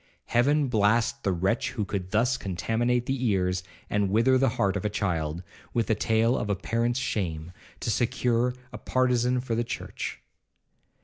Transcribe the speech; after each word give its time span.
Heaven 0.25 0.67
blast 0.67 1.21
the 1.21 1.31
wretch 1.31 1.73
who 1.73 1.85
could 1.85 2.09
thus 2.09 2.35
contaminate 2.35 3.05
the 3.05 3.23
ears, 3.27 3.61
and 3.87 4.09
wither 4.09 4.35
the 4.39 4.49
heart 4.57 4.75
of 4.75 4.83
a 4.83 4.89
child, 4.89 5.43
with 5.75 5.85
the 5.85 5.93
tale 5.93 6.35
of 6.35 6.49
a 6.49 6.55
parent's 6.55 6.97
shame, 6.99 7.51
to 7.81 7.91
secure 7.91 8.55
a 8.73 8.79
partizan 8.79 9.41
for 9.41 9.53
the 9.53 9.63
church! 9.63 10.19